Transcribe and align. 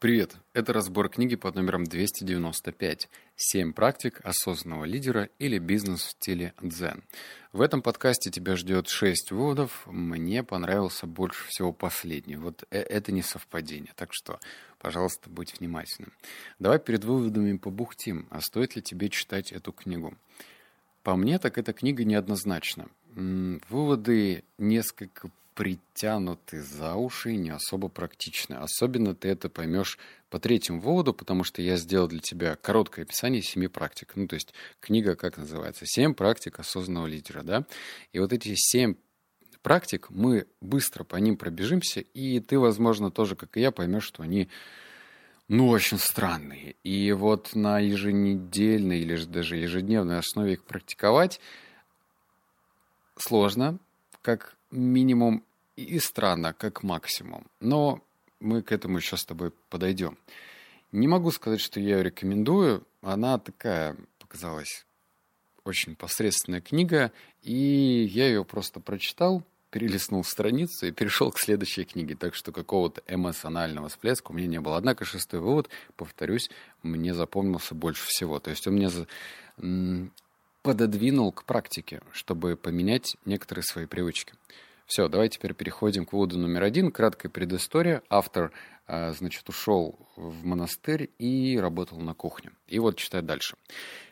Привет! 0.00 0.34
Это 0.54 0.72
разбор 0.72 1.10
книги 1.10 1.36
под 1.36 1.56
номером 1.56 1.84
295 1.84 3.10
«Семь 3.36 3.74
практик 3.74 4.18
осознанного 4.24 4.86
лидера 4.86 5.28
или 5.38 5.58
бизнес 5.58 6.00
в 6.00 6.10
стиле 6.12 6.54
дзен». 6.62 7.04
В 7.52 7.60
этом 7.60 7.82
подкасте 7.82 8.30
тебя 8.30 8.56
ждет 8.56 8.88
шесть 8.88 9.30
выводов. 9.30 9.82
Мне 9.84 10.42
понравился 10.42 11.06
больше 11.06 11.46
всего 11.48 11.74
последний. 11.74 12.36
Вот 12.36 12.64
э, 12.70 12.78
это 12.78 13.12
не 13.12 13.20
совпадение. 13.20 13.92
Так 13.94 14.14
что, 14.14 14.40
пожалуйста, 14.78 15.28
будь 15.28 15.60
внимательным. 15.60 16.14
Давай 16.58 16.78
перед 16.78 17.04
выводами 17.04 17.58
побухтим. 17.58 18.26
А 18.30 18.40
стоит 18.40 18.76
ли 18.76 18.80
тебе 18.80 19.10
читать 19.10 19.52
эту 19.52 19.70
книгу? 19.70 20.14
По 21.02 21.14
мне, 21.14 21.38
так 21.38 21.58
эта 21.58 21.74
книга 21.74 22.04
неоднозначна. 22.04 22.88
Выводы 23.68 24.44
несколько 24.56 25.30
притянуты 25.54 26.62
за 26.62 26.94
уши 26.94 27.32
и 27.32 27.36
не 27.36 27.50
особо 27.50 27.88
практичны. 27.88 28.54
Особенно 28.54 29.14
ты 29.14 29.28
это 29.28 29.48
поймешь 29.48 29.98
по 30.30 30.38
третьему 30.38 30.80
выводу, 30.80 31.12
потому 31.12 31.44
что 31.44 31.60
я 31.60 31.76
сделал 31.76 32.08
для 32.08 32.20
тебя 32.20 32.56
короткое 32.56 33.02
описание 33.02 33.42
семи 33.42 33.68
практик. 33.68 34.12
Ну, 34.14 34.26
то 34.26 34.34
есть 34.34 34.54
книга 34.80 35.16
как 35.16 35.36
называется? 35.36 35.84
Семь 35.86 36.14
практик 36.14 36.58
осознанного 36.58 37.06
лидера, 37.06 37.42
да? 37.42 37.66
И 38.12 38.18
вот 38.18 38.32
эти 38.32 38.54
семь 38.56 38.94
практик, 39.62 40.08
мы 40.10 40.46
быстро 40.60 41.04
по 41.04 41.16
ним 41.16 41.36
пробежимся, 41.36 42.00
и 42.00 42.40
ты, 42.40 42.58
возможно, 42.58 43.10
тоже, 43.10 43.36
как 43.36 43.56
и 43.56 43.60
я, 43.60 43.70
поймешь, 43.70 44.04
что 44.04 44.22
они 44.22 44.48
ну, 45.48 45.68
очень 45.68 45.98
странные. 45.98 46.76
И 46.84 47.10
вот 47.12 47.56
на 47.56 47.80
еженедельной 47.80 49.00
или 49.00 49.16
даже 49.24 49.56
ежедневной 49.56 50.18
основе 50.18 50.52
их 50.52 50.64
практиковать 50.64 51.40
сложно, 53.16 53.78
как 54.22 54.56
минимум 54.70 55.44
и 55.76 55.98
странно, 55.98 56.52
как 56.52 56.82
максимум. 56.82 57.46
Но 57.60 58.02
мы 58.40 58.62
к 58.62 58.72
этому 58.72 58.98
еще 58.98 59.16
с 59.16 59.24
тобой 59.24 59.52
подойдем. 59.68 60.18
Не 60.92 61.08
могу 61.08 61.30
сказать, 61.30 61.60
что 61.60 61.80
я 61.80 61.98
ее 61.98 62.02
рекомендую. 62.02 62.86
Она 63.02 63.38
такая 63.38 63.96
показалась 64.18 64.84
очень 65.64 65.94
посредственная 65.94 66.60
книга, 66.60 67.12
и 67.42 68.08
я 68.10 68.26
ее 68.26 68.44
просто 68.44 68.80
прочитал, 68.80 69.44
перелистнул 69.70 70.24
страницу 70.24 70.86
и 70.86 70.90
перешел 70.90 71.30
к 71.30 71.38
следующей 71.38 71.84
книге. 71.84 72.16
Так 72.16 72.34
что 72.34 72.52
какого-то 72.52 73.02
эмоционального 73.06 73.88
всплеска 73.88 74.32
у 74.32 74.34
меня 74.34 74.48
не 74.48 74.60
было. 74.60 74.76
Однако 74.76 75.04
шестой 75.04 75.40
вывод, 75.40 75.68
повторюсь, 75.96 76.50
мне 76.82 77.14
запомнился 77.14 77.74
больше 77.74 78.06
всего. 78.06 78.40
То 78.40 78.50
есть 78.50 78.66
он 78.66 78.74
мне 78.74 78.90
пододвинул 80.62 81.32
к 81.32 81.44
практике, 81.44 82.02
чтобы 82.12 82.56
поменять 82.56 83.16
некоторые 83.24 83.64
свои 83.64 83.86
привычки. 83.86 84.34
Все, 84.90 85.06
давай 85.06 85.28
теперь 85.28 85.54
переходим 85.54 86.04
к 86.04 86.12
выводу 86.12 86.36
номер 86.36 86.64
один. 86.64 86.90
Краткая 86.90 87.30
предыстория. 87.30 88.02
Автор, 88.08 88.50
а, 88.88 89.12
значит, 89.12 89.48
ушел 89.48 89.96
в 90.16 90.44
монастырь 90.44 91.10
и 91.16 91.56
работал 91.60 92.00
на 92.00 92.12
кухне. 92.12 92.50
И 92.66 92.80
вот 92.80 92.96
читаю 92.96 93.22
дальше. 93.22 93.54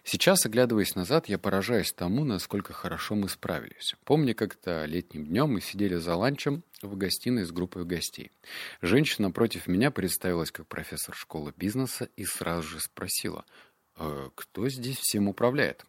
Сейчас, 0.05 0.47
оглядываясь 0.47 0.95
назад, 0.95 1.29
я 1.29 1.37
поражаюсь 1.37 1.93
тому, 1.93 2.23
насколько 2.25 2.73
хорошо 2.73 3.17
мы 3.17 3.29
справились. 3.29 3.97
Помню, 4.05 4.37
как-то 4.37 4.85
летним 4.85 5.27
днем 5.27 5.55
мы 5.55 5.61
сидели 5.61 5.97
за 5.97 6.15
ланчем 6.15 6.63
в 6.81 6.97
гостиной 6.97 7.45
с 7.45 7.51
группой 7.51 7.85
гостей. 7.85 8.31
Женщина 8.81 9.33
против 9.33 9.67
меня 9.67 9.91
представилась 9.91 10.53
как 10.53 10.69
профессор 10.69 11.13
школы 11.17 11.53
бизнеса 11.57 12.09
и 12.15 12.25
сразу 12.25 12.63
же 12.63 12.79
спросила, 12.79 13.45
«Э, 13.49 13.68
кто 14.35 14.69
здесь 14.69 14.99
всем 14.99 15.29
управляет? 15.29 15.85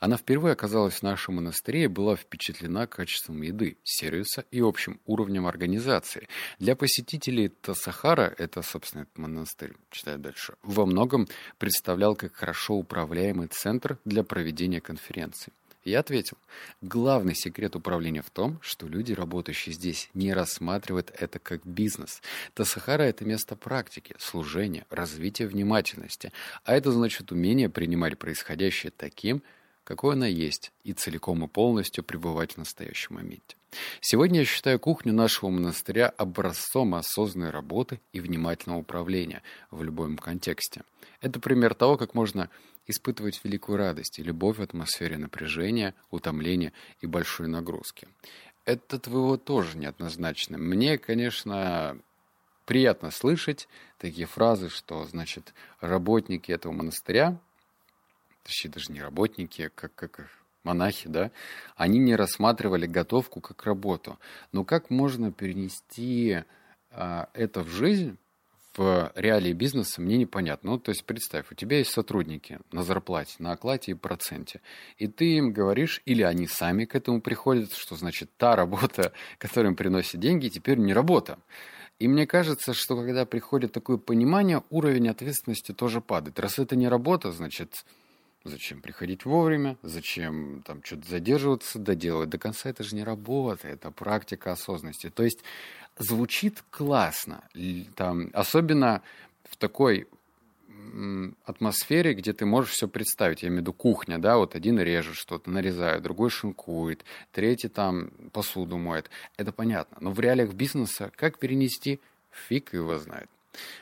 Она 0.00 0.16
впервые 0.16 0.52
оказалась 0.52 0.94
в 0.94 1.02
нашем 1.02 1.36
монастыре 1.36 1.84
и 1.84 1.88
была 1.88 2.16
впечатлена 2.16 2.86
качеством 2.86 3.42
еды, 3.42 3.78
сервиса 3.84 4.44
и 4.50 4.60
общим 4.60 5.00
уровнем 5.06 5.46
организации. 5.46 6.28
Для 6.58 6.74
посетителей 6.74 7.48
Тасахара, 7.48 8.34
это, 8.38 8.62
собственно, 8.62 9.02
этот 9.02 9.18
монастырь, 9.18 9.74
читаю 9.90 10.18
дальше, 10.18 10.54
во 10.62 10.86
многом 10.86 11.28
представлял 11.58 12.16
как 12.16 12.34
хорошо 12.34 12.74
управляемый 12.74 13.46
центр 13.46 13.98
для 14.04 14.24
проведения 14.24 14.80
конференций. 14.80 15.52
Я 15.84 15.98
ответил, 15.98 16.36
главный 16.80 17.34
секрет 17.34 17.74
управления 17.74 18.22
в 18.22 18.30
том, 18.30 18.60
что 18.62 18.86
люди, 18.86 19.12
работающие 19.12 19.72
здесь, 19.72 20.10
не 20.14 20.32
рассматривают 20.32 21.12
это 21.18 21.40
как 21.40 21.66
бизнес. 21.66 22.22
Тасахара– 22.54 23.02
это 23.04 23.24
место 23.24 23.56
практики, 23.56 24.14
служения, 24.20 24.86
развития 24.90 25.46
внимательности. 25.46 26.32
А 26.64 26.76
это 26.76 26.92
значит 26.92 27.32
умение 27.32 27.68
принимать 27.68 28.16
происходящее 28.16 28.92
таким, 28.96 29.42
какое 29.84 30.14
оно 30.14 30.26
есть, 30.26 30.72
и 30.84 30.92
целиком 30.92 31.44
и 31.44 31.48
полностью 31.48 32.04
пребывать 32.04 32.54
в 32.54 32.58
настоящем 32.58 33.16
моменте. 33.16 33.56
Сегодня 34.00 34.40
я 34.40 34.44
считаю 34.44 34.78
кухню 34.78 35.12
нашего 35.12 35.50
монастыря 35.50 36.08
образцом 36.08 36.94
осознанной 36.94 37.50
работы 37.50 38.00
и 38.12 38.20
внимательного 38.20 38.80
управления 38.80 39.42
в 39.70 39.82
любом 39.82 40.18
контексте. 40.18 40.82
Это 41.20 41.40
пример 41.40 41.74
того, 41.74 41.96
как 41.96 42.14
можно 42.14 42.50
испытывать 42.86 43.40
великую 43.44 43.78
радость 43.78 44.18
и 44.18 44.22
любовь 44.22 44.58
в 44.58 44.62
атмосфере 44.62 45.16
напряжения, 45.16 45.94
утомления 46.10 46.72
и 47.00 47.06
большой 47.06 47.48
нагрузки. 47.48 48.08
Этот 48.64 49.06
вывод 49.06 49.44
тоже 49.44 49.76
неоднозначный. 49.78 50.58
Мне, 50.58 50.98
конечно, 50.98 51.98
приятно 52.66 53.10
слышать 53.10 53.68
такие 53.98 54.26
фразы, 54.26 54.68
что, 54.68 55.04
значит, 55.06 55.54
работники 55.80 56.52
этого 56.52 56.72
монастыря, 56.72 57.38
точнее, 58.42 58.70
даже 58.70 58.92
не 58.92 59.02
работники, 59.02 59.70
как, 59.74 59.94
как 59.94 60.30
монахи, 60.64 61.08
да, 61.08 61.30
они 61.76 61.98
не 61.98 62.16
рассматривали 62.16 62.86
готовку 62.86 63.40
как 63.40 63.64
работу. 63.64 64.18
Но 64.52 64.64
как 64.64 64.90
можно 64.90 65.32
перенести 65.32 66.44
а, 66.90 67.28
это 67.34 67.62
в 67.62 67.68
жизнь, 67.68 68.16
в 68.76 69.12
реалии 69.14 69.52
бизнеса 69.52 70.00
мне 70.00 70.16
непонятно. 70.16 70.72
Ну, 70.72 70.78
то 70.78 70.90
есть 70.90 71.04
представь, 71.04 71.50
у 71.50 71.54
тебя 71.54 71.78
есть 71.78 71.90
сотрудники 71.90 72.58
на 72.70 72.82
зарплате, 72.82 73.34
на 73.38 73.52
окладе 73.52 73.92
и 73.92 73.94
проценте, 73.94 74.60
и 74.96 75.08
ты 75.08 75.36
им 75.36 75.52
говоришь, 75.52 76.00
или 76.06 76.22
они 76.22 76.46
сами 76.46 76.84
к 76.84 76.94
этому 76.94 77.20
приходят, 77.20 77.72
что 77.74 77.96
значит 77.96 78.30
та 78.36 78.56
работа, 78.56 79.12
которая 79.38 79.70
им 79.72 79.76
приносит 79.76 80.20
деньги, 80.20 80.48
теперь 80.48 80.78
не 80.78 80.94
работа. 80.94 81.38
И 81.98 82.08
мне 82.08 82.26
кажется, 82.26 82.74
что 82.74 82.96
когда 82.96 83.26
приходит 83.26 83.72
такое 83.72 83.96
понимание, 83.96 84.62
уровень 84.70 85.08
ответственности 85.08 85.72
тоже 85.72 86.00
падает. 86.00 86.40
Раз 86.40 86.58
это 86.58 86.74
не 86.74 86.88
работа, 86.88 87.30
значит, 87.30 87.84
зачем 88.44 88.80
приходить 88.80 89.24
вовремя, 89.24 89.76
зачем 89.82 90.62
там 90.62 90.82
что-то 90.82 91.08
задерживаться, 91.08 91.78
доделать 91.78 92.28
до 92.28 92.38
конца, 92.38 92.70
это 92.70 92.82
же 92.82 92.94
не 92.96 93.04
работа, 93.04 93.68
это 93.68 93.90
практика 93.90 94.52
осознанности. 94.52 95.10
То 95.10 95.22
есть 95.22 95.42
звучит 95.98 96.62
классно. 96.70 97.44
Там, 97.96 98.30
особенно 98.32 99.02
в 99.44 99.56
такой 99.56 100.08
атмосфере, 101.44 102.14
где 102.14 102.32
ты 102.32 102.44
можешь 102.44 102.72
все 102.72 102.88
представить. 102.88 103.42
Я 103.42 103.48
имею 103.48 103.60
в 103.60 103.62
виду 103.62 103.72
кухня, 103.72 104.18
да, 104.18 104.36
вот 104.36 104.54
один 104.54 104.80
режет 104.80 105.14
что-то, 105.16 105.50
нарезает, 105.50 106.02
другой 106.02 106.30
шинкует, 106.30 107.04
третий 107.30 107.68
там 107.68 108.10
посуду 108.32 108.78
моет. 108.78 109.10
Это 109.36 109.52
понятно. 109.52 109.98
Но 110.00 110.10
в 110.10 110.20
реалиях 110.20 110.52
бизнеса 110.52 111.10
как 111.16 111.38
перенести, 111.38 112.00
фиг 112.30 112.74
его 112.74 112.98
знает. 112.98 113.28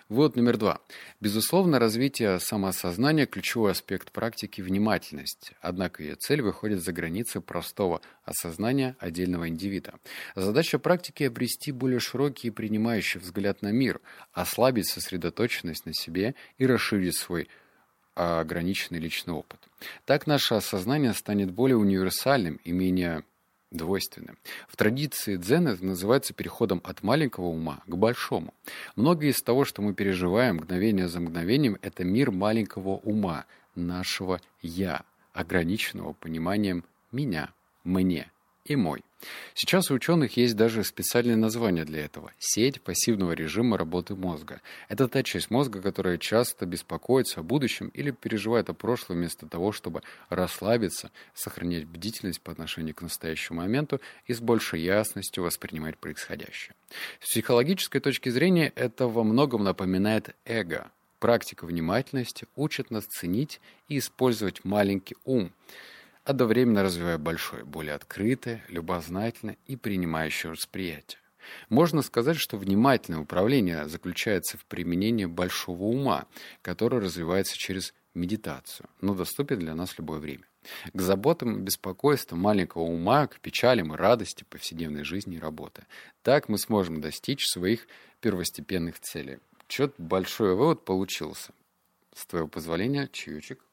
Вот 0.09 0.37
номер 0.37 0.57
два. 0.57 0.81
Безусловно, 1.21 1.79
развитие 1.79 2.41
самоосознания– 2.41 3.27
ключевой 3.27 3.73
аспект 3.73 4.11
практики 4.11 4.61
внимательности. 4.61 5.57
Однако 5.61 6.03
ее 6.03 6.17
цель 6.17 6.43
выходит 6.43 6.83
за 6.83 6.93
границы 6.93 7.41
простого 7.41 8.01
осознания 8.25 8.97
отдельного 8.99 9.49
индивида. 9.49 9.95
Задача 10.35 10.79
практики– 10.79 11.23
обрести 11.25 11.71
более 11.73 12.01
широкий 12.01 12.49
и 12.49 12.51
принимающий 12.51 13.21
взгляд 13.21 13.63
на 13.63 13.71
мир, 13.71 14.01
ослабить 14.33 14.89
сосредоточенность 14.89 15.87
на 15.87 15.95
себе 15.95 16.35
и 16.59 16.67
расширить 16.67 17.17
свой 17.17 17.49
ограниченный 18.15 18.99
личный 18.99 19.35
опыт. 19.35 19.61
Так 20.05 20.27
наше 20.27 20.55
осознание 20.55 21.15
станет 21.15 21.53
более 21.53 21.77
универсальным 21.77 22.61
и 22.65 22.73
менее 22.73 23.23
двойственны. 23.71 24.35
В 24.69 24.77
традиции 24.77 25.37
дзен 25.37 25.69
это 25.69 25.85
называется 25.85 26.35
переходом 26.35 26.81
от 26.85 27.03
маленького 27.03 27.47
ума 27.47 27.81
к 27.87 27.95
большому. 27.95 28.55
Многое 28.97 29.31
из 29.31 29.43
того, 29.43 29.65
что 29.65 29.83
мы 29.83 29.95
переживаем 29.95 30.57
мгновение 30.57 31.09
за 31.09 31.21
мгновением, 31.21 31.79
это 31.83 32.05
мир 32.05 32.31
маленького 32.31 32.97
ума, 32.97 33.45
нашего 33.75 34.41
«я», 34.63 35.05
ограниченного 35.33 36.13
пониманием 36.13 36.85
«меня», 37.13 37.51
«мне» 37.85 38.31
и 38.71 38.77
«мой». 38.77 39.03
Сейчас 39.55 39.91
у 39.91 39.95
ученых 39.95 40.37
есть 40.37 40.55
даже 40.55 40.85
специальное 40.85 41.37
название 41.37 41.85
для 41.85 42.05
этого– 42.05 42.33
сеть 42.39 42.81
пассивного 42.81 43.33
режима 43.33 43.77
работы 43.77 44.15
мозга. 44.15 44.61
Это 44.89 45.09
та 45.09 45.25
часть 45.25 45.51
мозга, 45.51 45.83
которая 45.83 46.19
часто 46.19 46.67
беспокоится 46.67 47.41
о 47.41 47.43
будущем 47.43 47.89
или 47.89 48.13
переживает 48.13 48.71
о 48.71 48.75
прошлом 48.75 49.19
вместо 49.19 49.47
того, 49.47 49.73
чтобы 49.73 50.03
расслабиться, 50.29 51.11
сохранять 51.35 51.85
бдительность 51.85 52.41
по 52.41 52.53
отношению 52.53 52.95
к 52.95 53.03
настоящему 53.03 53.61
моменту 53.61 54.01
и 54.27 54.33
с 54.33 54.41
большей 54.41 54.81
ясностью 54.83 55.43
воспринимать 55.43 55.99
происходящее. 55.99 56.75
С 57.21 57.31
психологической 57.31 58.01
точки 58.01 58.29
зрения 58.29 58.73
это 58.77 59.09
во 59.09 59.25
многом 59.25 59.65
напоминает 59.65 60.37
эго. 60.45 60.93
Практика 61.19 61.67
внимательности 61.67 62.47
учит 62.55 62.91
нас 62.91 63.05
ценить 63.05 63.61
и 63.89 63.99
использовать 63.99 64.65
маленький 64.65 65.17
ум– 65.25 65.53
одновременно 66.25 66.83
развивая 66.83 67.19
большое, 67.19 67.65
более 67.65 67.95
открытое, 67.95 68.65
любознательное 68.69 69.57
и 69.67 69.77
принимающее 69.77 70.53
восприятие. 70.53 71.21
Можно 71.69 72.03
сказать, 72.03 72.37
что 72.37 72.57
внимательное 72.57 73.21
управление 73.21 73.89
заключается 73.89 74.59
в 74.59 74.65
применении 74.67 75.25
большого 75.25 75.85
ума, 75.85 76.27
который 76.63 77.01
развивается 77.01 77.57
через 77.57 77.95
медитацию, 78.15 78.89
но 79.01 79.15
доступен 79.15 79.59
для 79.59 79.75
нас 79.75 79.91
в 79.91 79.99
любое 79.99 80.19
время. 80.19 80.45
К 80.93 81.01
заботам 81.01 81.57
и 81.57 81.61
беспокойствам 81.61 82.41
маленького 82.41 82.83
ума, 82.83 83.27
к 83.27 83.41
печалям 83.41 83.95
и 83.95 83.97
радости 83.97 84.45
повседневной 84.45 85.05
жизни 85.05 85.37
и 85.37 85.41
работы. 85.41 85.87
Так 86.23 86.49
мы 86.49 86.59
сможем 86.59 87.01
достичь 87.01 87.47
своих 87.47 87.87
первостепенных 88.21 89.01
целей. 89.01 89.39
Чет 89.69 89.95
большой 89.97 90.55
вывод 90.55 90.85
получился. 90.85 91.53
С 92.15 92.27
твоего 92.27 92.49
позволения, 92.49 93.09
чаечек. 93.11 93.65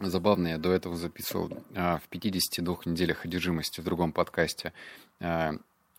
Забавно, 0.00 0.48
я 0.48 0.58
до 0.58 0.72
этого 0.72 0.96
записывал 0.96 1.50
а, 1.74 1.98
в 1.98 2.08
52 2.08 2.78
неделях 2.86 3.26
одержимости 3.26 3.80
в 3.82 3.84
другом 3.84 4.12
подкасте 4.12 4.72
а, 5.20 5.52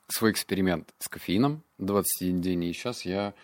свой 0.07 0.31
эксперимент 0.31 0.92
с 0.98 1.07
кофеином 1.07 1.62
21 1.77 2.42
день, 2.42 2.63
и 2.63 2.74
сейчас 2.74 3.06
я 3.06 3.36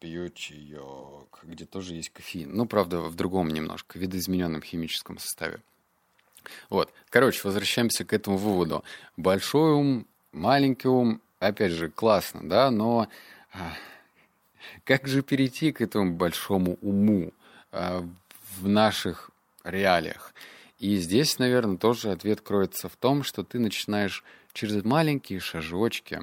пью 0.00 0.28
чаек, 0.28 1.40
где 1.42 1.64
тоже 1.64 1.94
есть 1.94 2.10
кофеин. 2.10 2.54
Ну, 2.54 2.66
правда, 2.66 3.00
в 3.00 3.14
другом 3.14 3.48
немножко, 3.48 3.98
видоизмененном 3.98 4.60
химическом 4.60 5.16
составе. 5.16 5.60
Вот, 6.68 6.92
короче, 7.08 7.40
возвращаемся 7.42 8.04
к 8.04 8.12
этому 8.12 8.36
выводу. 8.36 8.84
Большой 9.16 9.72
ум, 9.72 10.06
маленький 10.32 10.88
ум, 10.88 11.22
опять 11.38 11.72
же, 11.72 11.88
классно, 11.88 12.46
да, 12.46 12.70
но 12.70 13.08
а, 13.54 13.72
как 14.84 15.08
же 15.08 15.22
перейти 15.22 15.72
к 15.72 15.80
этому 15.80 16.12
большому 16.12 16.76
уму 16.82 17.32
а, 17.72 18.06
в 18.58 18.68
наших 18.68 19.30
реалиях? 19.64 20.34
И 20.78 20.96
здесь, 20.96 21.38
наверное, 21.38 21.76
тоже 21.76 22.10
ответ 22.10 22.40
кроется 22.40 22.88
в 22.88 22.96
том, 22.96 23.22
что 23.22 23.42
ты 23.42 23.58
начинаешь 23.58 24.22
через 24.52 24.84
маленькие 24.84 25.40
шажочки 25.40 26.20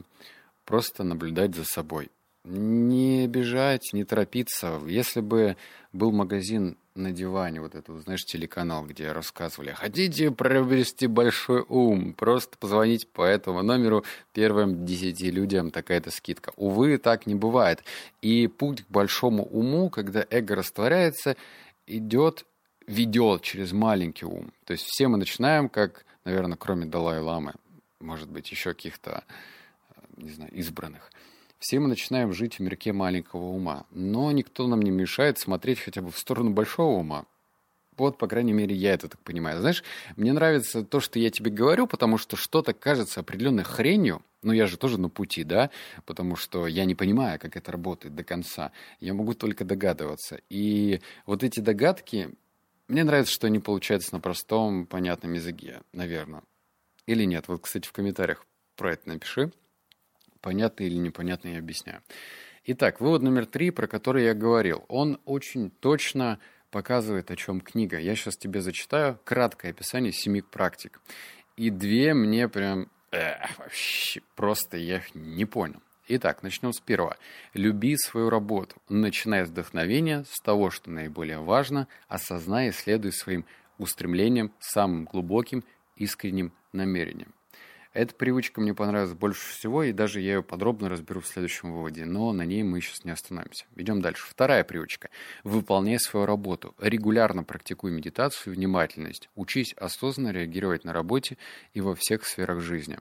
просто 0.66 1.04
наблюдать 1.04 1.56
за 1.56 1.66
собой– 1.66 2.10
не 2.44 3.28
бежать, 3.28 3.94
не 3.94 4.04
торопиться. 4.04 4.82
Если 4.88 5.22
бы 5.22 5.58
был 5.94 6.12
магазин 6.12 6.78
на 6.96 7.12
диване, 7.12 7.62
вот 7.62 7.76
это, 7.76 7.98
знаешь, 8.00 8.26
телеканал, 8.26 8.86
где 8.86 9.12
рассказывали, 9.12 9.72
хотите 9.72 10.32
приобрести 10.32 11.08
большой 11.08 11.64
ум, 11.68 12.14
просто 12.14 12.58
позвоните 12.58 13.08
по 13.08 13.22
этому 13.22 13.62
номеру 13.62 14.04
первым 14.34 14.86
десяти 14.86 15.32
людям 15.32 15.72
такая-то 15.72 16.12
скидка. 16.12 16.52
Увы, 16.58 16.98
так 16.98 17.28
не 17.28 17.36
бывает. 17.36 17.84
И 18.22 18.48
путь 18.48 18.86
к 18.86 18.90
большому 18.90 19.46
уму, 19.46 19.90
когда 19.90 20.26
эго 20.30 20.56
растворяется, 20.56 21.38
идет, 21.88 22.46
ведет 22.88 23.42
через 23.42 23.72
маленький 23.72 24.26
ум. 24.26 24.52
То 24.66 24.74
есть 24.74 24.86
все 24.86 25.08
мы 25.08 25.18
начинаем, 25.18 25.70
как, 25.70 26.06
наверное, 26.26 26.58
кроме 26.58 26.86
Далай-Ламы, 26.86 27.54
может 28.00 28.30
быть, 28.30 28.52
еще 28.52 28.74
каких-то, 28.74 29.24
не 30.18 30.32
знаю, 30.32 30.52
избранных– 30.52 31.12
все 31.62 31.80
мы 31.80 31.88
начинаем 31.88 32.34
жить 32.34 32.56
в 32.56 32.60
мирке 32.60 32.92
маленького 32.92 33.44
ума, 33.44 33.86
но 33.92 34.32
никто 34.32 34.68
нам 34.68 34.82
не 34.82 34.90
мешает 34.90 35.38
смотреть 35.38 35.80
хотя 35.80 36.02
бы 36.02 36.10
в 36.10 36.18
сторону 36.18 36.50
большого 36.50 36.98
ума. 36.98 37.26
Вот, 37.98 38.18
по 38.18 38.28
крайней 38.28 38.52
мере, 38.52 38.76
я 38.76 38.96
это 38.96 39.08
так 39.08 39.20
понимаю. 39.20 39.60
Знаешь, 39.60 39.84
мне 40.16 40.34
нравится 40.34 40.84
то, 40.84 41.00
что 41.00 41.20
я 41.20 41.30
тебе 41.30 41.52
говорю, 41.52 41.86
потому 41.86 42.18
что 42.18 42.36
что-то 42.36 42.74
кажется 42.74 43.20
определенной 43.20 43.64
хренью, 43.64 44.24
но 44.42 44.54
я 44.54 44.66
же 44.66 44.78
тоже 44.78 45.00
на 45.00 45.08
пути, 45.08 45.44
да, 45.44 45.70
потому 46.08 46.36
что 46.36 46.66
я 46.66 46.86
не 46.86 46.96
понимаю, 46.96 47.40
как 47.40 47.56
это 47.56 47.72
работает 47.72 48.16
до 48.16 48.24
конца. 48.24 48.72
Я 49.00 49.14
могу 49.14 49.36
только 49.36 49.64
догадываться. 49.64 50.40
И 50.50 51.00
вот 51.28 51.44
эти 51.44 51.60
догадки, 51.60 52.32
мне 52.92 53.04
нравится, 53.04 53.34
что 53.34 53.48
они 53.48 53.60
получаются 53.60 54.14
на 54.14 54.20
простом, 54.20 54.86
понятном 54.86 55.34
языке, 55.34 55.82
наверное. 55.94 56.44
Или 57.08 57.24
нет? 57.24 57.48
Вот, 57.48 57.62
кстати, 57.62 57.88
в 57.88 57.92
комментариях 57.92 58.46
про 58.76 58.94
это 58.94 59.10
напиши 59.10 59.52
понятно 60.42 60.84
или 60.84 60.96
непонятно 60.96 61.50
я 61.50 61.60
объясняю. 61.60 62.02
Итак, 62.66 63.00
вывод 63.00 63.22
номер 63.22 63.46
три, 63.46 63.72
про 63.72 63.88
который 63.88 64.26
я 64.26 64.34
говорил. 64.34 64.84
Он 64.88 65.20
очень 65.26 65.72
точно 65.72 66.40
показывает, 66.70 67.32
о 67.32 67.36
чем 67.36 67.62
книга. 67.62 68.00
Я 68.00 68.16
сейчас 68.16 68.38
тебе 68.38 68.62
зачитаю 68.62 69.20
краткое 69.24 69.70
описание 69.70 70.12
семи 70.12 70.42
практик. 70.42 71.02
И 71.58 71.70
две 71.70 72.14
мне 72.14 72.48
прям 72.48 72.90
э, 73.12 73.34
вообще 73.58 74.22
просто 74.36 74.78
я 74.78 74.98
их 74.98 75.16
не 75.16 75.46
понял. 75.46 75.82
Итак, 76.14 76.44
начнем 76.44 76.74
с 76.74 76.82
первого. 76.82 77.16
Люби 77.54 77.96
свою 77.96 78.30
работу. 78.30 78.76
Начинай 78.90 79.46
с 79.46 79.48
вдохновения, 79.48 80.26
с 80.30 80.42
того, 80.42 80.70
что 80.70 80.92
наиболее 80.92 81.40
важно, 81.40 81.88
осознай 82.10 82.68
и 82.68 82.72
следуй 82.74 83.14
своим 83.14 83.46
устремлениям, 83.78 84.52
самым 84.60 85.06
глубоким, 85.06 85.64
искренним 85.96 86.52
намерением. 86.74 87.34
Эта 87.94 88.14
привычка 88.14 88.60
мне 88.60 88.74
понравилась 88.74 89.14
больше 89.14 89.54
всего, 89.54 89.84
и 89.84 89.94
даже 89.94 90.20
я 90.20 90.34
ее 90.34 90.44
подробно 90.44 90.90
разберу 90.90 91.22
в 91.22 91.28
следующем 91.28 91.72
выводе, 91.72 92.04
но 92.04 92.34
на 92.34 92.44
ней 92.44 92.64
мы 92.64 92.82
сейчас 92.82 93.06
не 93.06 93.12
остановимся. 93.12 93.64
Идем 93.78 94.02
дальше. 94.02 94.26
Вторая 94.30 94.66
привычка. 94.66 95.10
Выполняй 95.46 95.98
свою 95.98 96.26
работу. 96.26 96.76
Регулярно 96.78 97.46
практикуй 97.46 97.90
медитацию 97.92 98.52
и 98.52 98.58
внимательность. 98.58 99.30
Учись 99.36 99.72
осознанно 99.78 100.34
реагировать 100.34 100.84
на 100.84 100.92
работе 100.92 101.38
и 101.74 101.80
во 101.80 101.96
всех 101.96 102.26
сферах 102.26 102.60
жизни. 102.60 103.00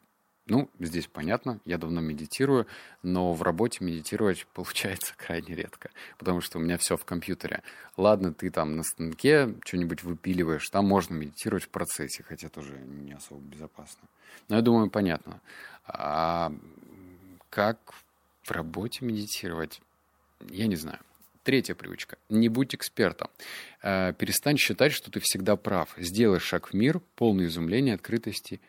Ну, 0.51 0.69
здесь 0.81 1.07
понятно, 1.07 1.61
я 1.65 1.79
давно 1.79 2.01
медитирую, 2.01 2.67
но 3.05 3.33
в 3.35 3.43
работе 3.43 3.85
медитировать 3.85 4.47
получается 4.53 5.15
крайне 5.17 5.55
редко, 5.55 5.91
потому 6.19 6.41
что 6.41 6.59
у 6.59 6.61
меня 6.61 6.77
все 6.77 6.97
в 6.97 7.05
компьютере. 7.05 7.63
Ладно, 7.97 8.35
ты 8.35 8.51
там 8.51 8.77
на 8.77 8.83
станке 8.83 9.55
что-нибудь 9.65 10.03
выпиливаешь, 10.03 10.69
там 10.69 10.89
можно 10.89 11.15
медитировать 11.15 11.63
в 11.63 11.69
процессе, 11.69 12.25
хотя 12.25 12.49
тоже 12.49 12.77
не 12.79 13.13
особо 13.13 13.41
безопасно. 13.41 14.09
Но 14.49 14.57
я 14.57 14.63
думаю, 14.63 14.91
понятно. 14.91 15.41
А 15.87 16.53
как 17.49 17.79
в 18.43 18.51
работе 18.51 19.05
медитировать? 19.05 19.81
Я 20.49 20.67
не 20.67 20.75
знаю. 20.75 20.99
Третья 21.45 21.77
привычка. 21.77 22.19
Не 22.29 22.49
будь 22.49 22.75
экспертом. 22.75 23.29
Э, 23.83 24.13
перестань 24.15 24.59
считать, 24.59 24.91
что 24.93 25.13
ты 25.13 25.21
всегда 25.21 25.55
прав. 25.55 25.95
Сделай 25.97 26.41
шаг 26.41 26.71
в 26.71 26.75
мир, 26.75 27.01
полный 27.15 27.47
изумления, 27.47 27.95
открытости 27.95 28.61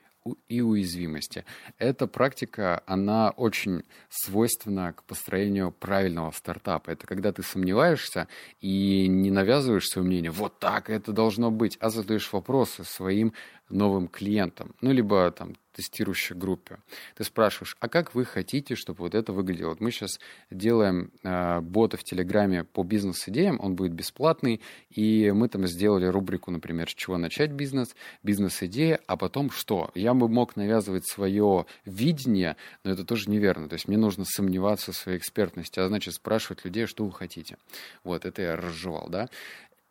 и 0.48 0.62
уязвимости. 0.62 1.46
Эта 1.78 2.08
практика, 2.08 2.84
она 2.86 3.32
очень 3.32 3.84
свойственна 4.10 4.94
к 4.94 5.04
построению 5.04 5.72
правильного 5.72 6.32
стартапа. 6.32 6.92
Это 6.92 7.08
когда 7.08 7.32
ты 7.32 7.44
сомневаешься 7.44 8.28
и 8.60 9.08
не 9.08 9.32
навязываешь 9.32 9.88
свое 9.88 10.08
мнение, 10.08 10.32
вот 10.32 10.60
так 10.60 10.90
это 10.90 11.12
должно 11.12 11.52
быть, 11.52 11.78
а 11.80 11.90
задаешь 11.90 12.32
вопросы 12.32 12.84
своим 12.84 13.34
новым 13.72 14.08
клиентам, 14.08 14.76
ну, 14.82 14.92
либо 14.92 15.32
там 15.32 15.56
тестирующей 15.74 16.36
группе. 16.36 16.78
Ты 17.16 17.24
спрашиваешь, 17.24 17.78
а 17.80 17.88
как 17.88 18.14
вы 18.14 18.26
хотите, 18.26 18.76
чтобы 18.76 19.00
вот 19.00 19.16
это 19.16 19.32
выглядело? 19.32 19.70
Вот 19.70 19.80
мы 19.80 19.92
сейчас 19.92 20.20
делаем 20.50 21.12
э, 21.24 21.62
бота 21.62 21.98
в 21.98 22.04
Телеграме 22.04 22.64
по 22.66 22.84
бизнес-идеям, 22.84 23.60
он 23.62 23.76
будет 23.76 23.94
бесплатный, 23.94 24.62
и 24.90 25.32
мы 25.32 25.48
там 25.48 25.66
сделали 25.68 26.06
рубрику, 26.06 26.52
например, 26.52 26.90
с 26.90 26.94
чего 26.94 27.18
начать 27.18 27.52
бизнес, 27.52 27.96
бизнес-идея, 28.24 29.00
а 29.08 29.18
потом 29.18 29.50
что? 29.50 29.92
Я 29.96 30.14
бы 30.14 30.28
мог 30.28 30.56
навязывать 30.56 31.08
свое 31.08 31.66
видение, 31.86 32.58
но 32.84 32.92
это 32.92 33.06
тоже 33.06 33.30
неверно. 33.30 33.70
То 33.70 33.74
есть 33.74 33.88
мне 33.88 33.98
нужно 33.98 34.26
сомневаться 34.26 34.92
в 34.92 34.98
своей 34.98 35.18
экспертности, 35.18 35.80
а 35.80 35.88
значит 35.88 36.14
спрашивать 36.14 36.66
людей, 36.66 36.86
что 36.86 37.06
вы 37.06 37.12
хотите. 37.12 37.58
Вот, 38.04 38.26
это 38.26 38.42
я 38.42 38.56
разжевал, 38.56 39.08
да? 39.10 39.30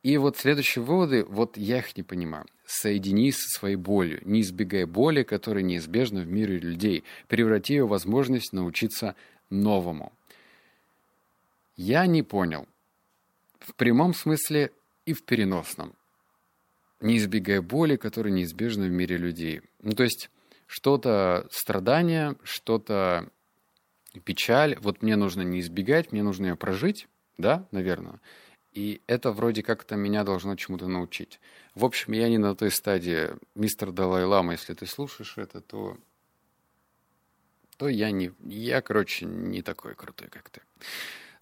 И 0.02 0.16
вот 0.16 0.38
следующие 0.38 0.82
выводы, 0.82 1.24
вот 1.24 1.56
я 1.56 1.78
их 1.78 1.96
не 1.96 2.02
понимаю. 2.02 2.46
Соединись 2.64 3.36
со 3.36 3.58
своей 3.58 3.76
болью, 3.76 4.20
не 4.24 4.40
избегай 4.40 4.84
боли, 4.84 5.22
которая 5.22 5.62
неизбежна 5.62 6.20
в 6.20 6.28
мире 6.28 6.58
людей. 6.58 7.04
Преврати 7.28 7.74
ее 7.74 7.84
в 7.84 7.88
возможность 7.88 8.52
научиться 8.52 9.14
новому. 9.50 10.12
Я 11.76 12.06
не 12.06 12.22
понял. 12.22 12.66
В 13.58 13.74
прямом 13.74 14.14
смысле 14.14 14.72
и 15.04 15.12
в 15.12 15.24
переносном. 15.24 15.94
Не 17.00 17.18
избегай 17.18 17.60
боли, 17.60 17.96
которая 17.96 18.32
неизбежна 18.32 18.86
в 18.86 18.90
мире 18.90 19.16
людей. 19.16 19.62
Ну, 19.82 19.92
то 19.92 20.02
есть 20.02 20.30
что-то 20.66 21.46
страдание, 21.50 22.36
что-то 22.42 23.28
печаль, 24.24 24.78
вот 24.80 25.02
мне 25.02 25.16
нужно 25.16 25.42
не 25.42 25.60
избегать, 25.60 26.12
мне 26.12 26.22
нужно 26.22 26.46
ее 26.46 26.56
прожить, 26.56 27.08
да, 27.38 27.66
наверное. 27.70 28.20
И 28.72 29.00
это 29.06 29.32
вроде 29.32 29.62
как-то 29.62 29.96
меня 29.96 30.22
должно 30.22 30.54
чему-то 30.56 30.86
научить. 30.86 31.40
В 31.74 31.84
общем, 31.84 32.12
я 32.12 32.28
не 32.28 32.38
на 32.38 32.54
той 32.54 32.70
стадии. 32.70 33.30
Мистер 33.54 33.90
Далай-Лама, 33.90 34.52
если 34.52 34.74
ты 34.74 34.86
слушаешь 34.86 35.38
это, 35.38 35.60
то, 35.60 35.96
то 37.76 37.88
я 37.88 38.10
не... 38.10 38.32
Я, 38.44 38.80
короче, 38.80 39.26
не 39.26 39.62
такой 39.62 39.94
крутой, 39.94 40.28
как 40.28 40.50
ты. 40.50 40.60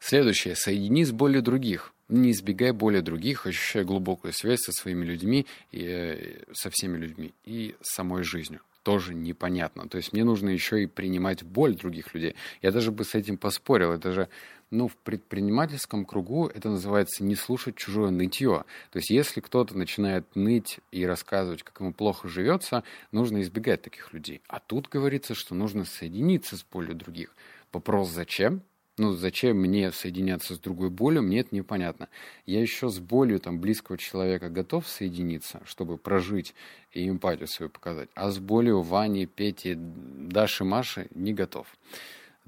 Следующее. 0.00 0.56
Соедини 0.56 1.04
с 1.04 1.12
болью 1.12 1.42
других. 1.42 1.92
Не 2.08 2.30
избегай 2.30 2.73
боли 2.73 3.00
других, 3.00 3.47
ощущай 3.47 3.85
глубокую 3.85 4.32
связь 4.32 4.61
со 4.61 4.73
своими 4.73 5.04
людьми, 5.04 5.47
и, 5.73 5.85
э, 5.85 6.44
со 6.54 6.70
всеми 6.70 6.97
людьми 6.97 7.35
и 7.44 7.76
самой 7.82 8.23
жизнью 8.23 8.61
тоже 8.88 9.12
непонятно. 9.12 9.87
То 9.87 9.99
есть 9.99 10.14
мне 10.14 10.25
нужно 10.25 10.49
еще 10.49 10.82
и 10.82 10.87
принимать 10.87 11.42
боль 11.42 11.75
других 11.75 12.14
людей. 12.14 12.37
Я 12.62 12.73
даже 12.73 12.90
бы 12.90 13.04
с 13.04 13.14
этим 13.14 13.37
поспорил. 13.37 13.92
Это 13.92 14.12
же 14.12 14.28
Ну, 14.70 14.88
в 14.88 14.96
предпринимательском 14.96 16.04
кругу 16.04 16.46
это 16.46 16.68
называется 16.68 17.25
не 17.25 17.37
слушать 17.37 17.76
чужое 17.76 18.10
нытье. 18.10 18.64
То 18.90 18.98
есть, 18.98 19.08
если 19.08 19.40
кто-то 19.40 19.76
начинает 19.76 20.26
ныть 20.37 20.80
и 20.92 21.06
рассказывать, 21.06 21.62
как 21.62 21.80
ему 21.80 21.94
плохо 21.94 22.28
живется, 22.28 22.84
нужно 23.10 23.40
избегать 23.40 23.80
таких 23.80 24.12
людей. 24.12 24.42
А 24.46 24.60
тут 24.60 24.88
говорится, 24.88 25.34
что 25.34 25.54
нужно 25.54 25.87
соединиться 25.87 26.56
с 26.56 26.64
болью 26.64 26.94
других. 26.94 27.34
Вопрос 27.72 28.10
зачем? 28.10 28.62
Ну, 28.98 29.12
зачем 29.12 29.58
мне 29.58 29.92
соединяться 29.92 30.56
с 30.56 30.58
другой 30.58 30.90
болью, 30.90 31.22
мне 31.22 31.40
это 31.40 31.54
непонятно. 31.54 32.08
Я 32.46 32.60
еще 32.60 32.88
с 32.88 32.98
болью 32.98 33.38
там, 33.38 33.60
близкого 33.60 33.96
человека 33.96 34.50
готов 34.50 34.88
соединиться, 34.88 35.62
чтобы 35.64 35.96
прожить 35.98 36.54
и 36.92 37.08
эмпатию 37.08 37.46
свою 37.46 37.70
показать. 37.70 38.08
А 38.14 38.30
с 38.30 38.38
болью 38.38 38.82
Вани, 38.82 39.26
Пети, 39.26 39.76
Даши, 39.78 40.64
Маши 40.64 41.06
не 41.14 41.32
готов. 41.32 41.68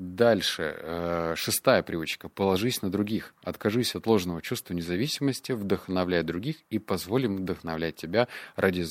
Дальше. 0.00 0.76
Э, 0.78 1.34
шестая 1.36 1.82
привычка. 1.82 2.30
Положись 2.30 2.80
на 2.80 2.90
других. 2.90 3.34
Откажись 3.42 3.94
от 3.94 4.06
ложного 4.06 4.40
чувства 4.40 4.72
независимости, 4.72 5.52
вдохновляй 5.52 6.22
других 6.22 6.56
и 6.70 6.78
позволь 6.78 7.26
им 7.26 7.36
вдохновлять 7.36 7.96
тебя 7.96 8.26
ради 8.56 8.86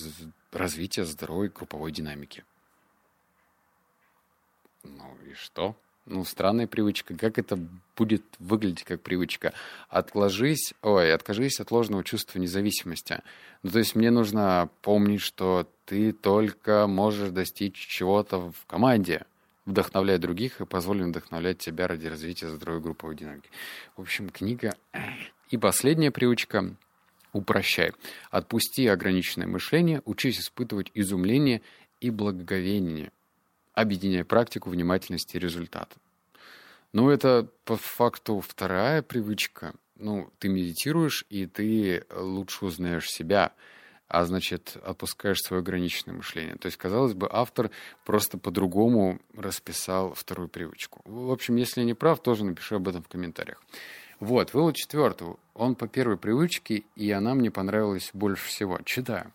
развития 0.52 1.06
здоровой 1.06 1.50
групповой 1.50 1.92
динамики. 1.92 2.44
Ну 4.84 5.18
и 5.28 5.34
что? 5.34 5.76
ну, 6.10 6.26
странная 6.26 6.68
привычка. 6.68 7.16
Как 7.16 7.38
это 7.38 7.58
будет 7.96 8.24
выглядеть 8.40 8.84
как 8.84 9.02
привычка? 9.02 9.54
Отложись, 9.90 10.74
ой, 10.82 11.14
откажись 11.14 11.60
от 11.60 11.72
ложного 11.72 12.04
чувства 12.04 12.40
независимости. 12.40 13.22
Ну, 13.64 13.70
то 13.70 13.80
есть 13.80 13.96
мне 13.96 14.12
нужно 14.12 14.70
помнить, 14.82 15.22
что 15.22 15.68
ты 15.86 16.12
только 16.12 16.88
можешь 16.88 17.30
достичь 17.30 17.76
чего-то 17.76 18.52
в 18.52 18.66
команде, 18.66 19.26
вдохновляя 19.70 20.18
других 20.18 20.62
и 20.62 20.66
позволь 20.66 21.04
вдохновлять 21.04 21.60
тебя 21.60 21.88
ради 21.88 22.08
развития 22.08 22.50
здоровой 22.50 22.82
групповой 22.82 23.16
динамики. 23.16 23.50
В 23.96 24.02
общем, 24.02 24.30
книга... 24.30 24.76
И 25.50 25.58
последняя 25.58 26.12
привычка 26.12 26.76
Упрощай. 27.34 27.92
Отпусти 28.32 28.88
ограниченное 28.88 29.48
мышление, 29.48 30.02
учись 30.06 30.40
испытывать 30.40 30.92
изумление 30.94 31.62
и 32.02 32.10
благоговение 32.10 33.12
объединяя 33.74 34.24
практику, 34.24 34.70
внимательности 34.70 35.38
и 35.38 35.40
результат. 35.40 35.96
Ну, 36.92 37.10
это 37.10 37.48
по 37.66 37.78
факту 37.78 38.40
вторая 38.42 39.02
привычка. 39.02 39.74
Ну, 39.96 40.32
ты 40.40 40.50
медитируешь, 40.50 41.26
и 41.30 41.46
ты 41.46 42.04
лучше 42.14 42.66
узнаешь 42.66 43.10
себя, 43.10 43.54
а 44.10 44.26
значит, 44.26 44.76
отпускаешь 44.84 45.40
свое 45.40 45.62
ограниченное 45.62 46.18
мышление. 46.18 46.56
То 46.56 46.66
есть, 46.66 46.78
казалось 46.78 47.14
бы, 47.14 47.30
автор 47.32 47.70
просто 48.06 48.38
по-другому 48.38 49.20
расписал 49.38 50.14
вторую 50.14 50.50
привычку. 50.50 51.02
В 51.06 51.32
общем, 51.32 51.56
если 51.56 51.82
я 51.82 51.86
не 51.86 51.94
прав, 51.94 52.22
тоже 52.22 52.44
напиши 52.44 52.76
об 52.76 52.88
этом 52.88 53.04
в 53.04 53.08
комментариях. 53.08 53.62
Вот, 54.20 54.54
вывод 54.54 54.76
четвертый. 54.76 55.36
Он 55.54 55.76
по 55.76 55.88
первой 55.88 56.18
привычке, 56.18 56.84
и 56.96 57.12
она 57.12 57.36
мне 57.36 57.52
понравилась 57.52 58.10
больше 58.14 58.48
всего. 58.48 58.80
Читаю 58.84 59.32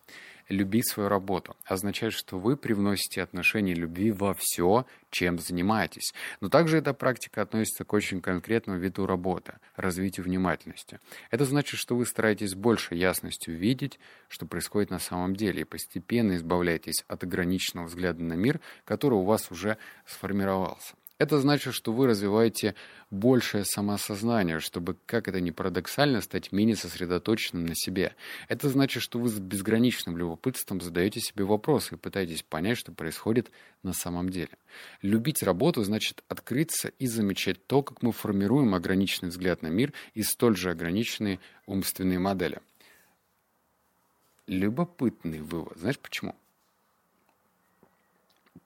любить 0.48 0.88
свою 0.88 1.08
работу. 1.08 1.56
Означает, 1.64 2.12
что 2.12 2.38
вы 2.38 2.56
привносите 2.56 3.22
отношение 3.22 3.74
любви 3.74 4.10
во 4.10 4.34
все, 4.34 4.86
чем 5.10 5.38
занимаетесь. 5.38 6.12
Но 6.40 6.48
также 6.48 6.78
эта 6.78 6.92
практика 6.92 7.42
относится 7.42 7.84
к 7.84 7.92
очень 7.92 8.20
конкретному 8.20 8.78
виду 8.78 9.06
работы– 9.06 9.54
развитию 9.76 10.24
внимательности. 10.24 11.00
Это 11.30 11.44
значит, 11.44 11.78
что 11.78 11.96
вы 11.96 12.06
стараетесь 12.06 12.54
больше 12.54 12.94
ясностью 12.94 13.56
видеть, 13.56 13.98
что 14.28 14.46
происходит 14.46 14.90
на 14.90 14.98
самом 14.98 15.36
деле, 15.36 15.62
и 15.62 15.64
постепенно 15.64 16.36
избавляетесь 16.36 17.04
от 17.08 17.22
ограниченного 17.24 17.86
взгляда 17.86 18.22
на 18.22 18.34
мир, 18.34 18.60
который 18.84 19.14
у 19.14 19.24
вас 19.24 19.50
уже 19.50 19.78
сформировался. 20.06 20.94
Это 21.18 21.38
значит, 21.38 21.74
что 21.74 21.92
вы 21.92 22.08
развиваете 22.08 22.74
большее 23.10 23.64
самоосознание, 23.64 24.58
чтобы, 24.58 24.96
как 25.06 25.28
это 25.28 25.40
ни 25.40 25.52
парадоксально, 25.52 26.20
стать 26.20 26.50
менее 26.50 26.74
сосредоточенным 26.74 27.66
на 27.66 27.76
себе. 27.76 28.16
Это 28.48 28.68
значит, 28.68 29.00
что 29.00 29.20
вы 29.20 29.28
с 29.28 29.38
безграничным 29.38 30.16
любопытством 30.16 30.80
задаете 30.80 31.20
себе 31.20 31.44
вопросы 31.44 31.94
и 31.94 31.98
пытаетесь 31.98 32.42
понять, 32.42 32.78
что 32.78 32.90
происходит 32.90 33.52
на 33.84 33.92
самом 33.92 34.28
деле. 34.28 34.50
Любить 35.02 35.44
работу 35.44 35.84
значит 35.84 36.24
открыться 36.26 36.88
и 36.98 37.06
замечать 37.06 37.64
то, 37.64 37.84
как 37.84 38.02
мы 38.02 38.10
формируем 38.10 38.74
ограниченный 38.74 39.30
взгляд 39.30 39.62
на 39.62 39.68
мир 39.68 39.92
и 40.14 40.24
столь 40.24 40.56
же 40.56 40.70
ограниченные 40.70 41.38
умственные 41.66 42.18
модели. 42.18 42.60
Любопытный 44.48 45.40
вывод. 45.40 45.78
Знаешь 45.78 45.98
почему? 46.00 46.34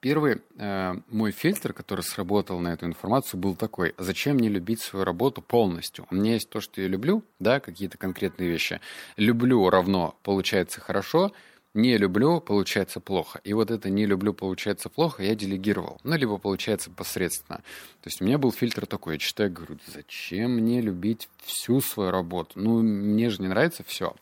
Первый 0.01 0.41
э, 0.57 0.93
мой 1.09 1.31
фильтр, 1.31 1.73
который 1.73 2.01
сработал 2.01 2.59
на 2.59 2.69
эту 2.69 2.85
информацию, 2.85 3.37
был 3.37 3.55
такой. 3.55 3.93
Зачем 3.97 4.37
мне 4.37 4.47
любить 4.47 4.81
свою 4.81 5.03
работу 5.03 5.41
полностью? 5.41 6.07
У 6.09 6.15
меня 6.15 6.33
есть 6.33 6.49
то, 6.49 6.61
что 6.61 6.81
я 6.81 6.87
люблю, 6.87 7.21
да, 7.39 7.59
какие-то 7.59 7.97
конкретные 7.97 8.49
вещи. 8.49 8.79
Люблю 9.17 9.69
равно 9.69 10.15
получается 10.23 10.79
хорошо, 10.79 11.33
не 11.73 11.97
люблю, 11.97 12.39
получается 12.39 13.01
плохо. 13.01 13.41
И 13.43 13.51
вот 13.51 13.71
это 13.71 13.89
не 13.89 14.05
люблю, 14.05 14.33
получается 14.33 14.89
плохо, 14.89 15.21
я 15.21 15.35
делегировал. 15.35 15.99
Ну, 16.03 16.15
либо 16.15 16.37
получается 16.37 16.89
посредственно. 16.91 17.57
То 18.01 18.07
есть 18.07 18.21
у 18.21 18.25
меня 18.25 18.37
был 18.37 18.53
фильтр 18.53 18.85
такой, 18.85 19.15
я 19.15 19.19
читаю, 19.19 19.51
говорю, 19.51 19.79
зачем 19.85 20.55
мне 20.55 20.79
любить 20.79 21.27
всю 21.43 21.81
свою 21.81 22.11
работу? 22.11 22.51
Ну, 22.55 22.81
мне 22.81 23.29
же 23.29 23.41
не 23.41 23.49
нравится 23.49 23.83
все. 23.83 24.15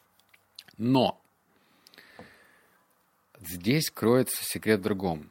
Но 0.80 1.22
здесь 3.40 3.92
кроется 3.92 4.44
секрет 4.44 4.80
в 4.80 4.84
другом 4.84 5.30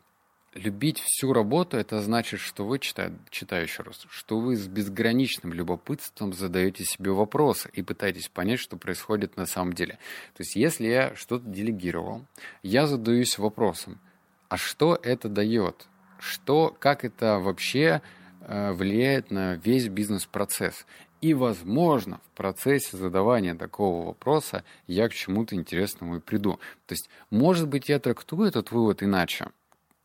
любить 0.57 1.01
всю 1.01 1.33
работу, 1.33 1.77
это 1.77 2.01
значит, 2.01 2.41
что 2.41 2.67
вы, 2.67 2.79
читаю, 2.79 3.17
читаю 3.31 3.65
еще 3.65 3.83
раз, 3.83 4.07
что 4.09 4.39
вы 4.39 4.57
с 4.57 4.67
безграничным 4.67 5.53
любопытством 5.53 6.33
задаете 6.33 6.85
себе 6.85 7.13
вопросы 7.13 7.71
и 7.73 7.83
пытаетесь 7.83 8.29
понять, 8.29 8.61
что 8.61 8.77
происходит 8.77 9.37
на 9.37 9.47
самом 9.47 9.73
деле. 9.73 9.95
То 10.35 10.43
есть, 10.43 10.57
если 10.57 10.87
я 10.87 11.15
что-то 11.15 11.47
делегировал, 11.47 12.25
я 12.63 12.87
задаюсь 12.87 13.39
вопросом, 13.39 14.01
а 14.49 14.57
что 14.57 14.99
это 15.03 15.29
дает? 15.29 15.87
Что, 16.19 16.75
как 16.79 17.05
это 17.05 17.39
вообще 17.39 18.01
э, 18.41 18.73
влияет 18.73 19.31
на 19.31 19.57
весь 19.57 19.89
бизнес-процесс? 19.89 20.87
И, 21.21 21.35
возможно, 21.35 22.21
в 22.27 22.37
процессе 22.37 22.97
задавания 22.97 23.55
такого 23.55 24.07
вопроса 24.07 24.65
я 24.87 25.09
к 25.09 25.15
чему-то 25.15 25.55
интересному 25.55 26.17
и 26.17 26.21
приду. 26.21 26.59
То 26.87 26.93
есть, 26.93 27.09
может 27.31 27.69
быть, 27.69 27.89
я 27.89 27.99
трактую 27.99 28.49
этот 28.49 28.71
вывод 28.71 29.03
иначе 29.03 29.49